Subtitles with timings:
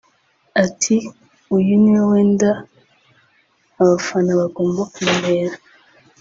[0.63, 0.95] Ati
[1.55, 2.49] “Uyu niwo mwenda
[3.81, 5.55] abafana bagomba kumenyera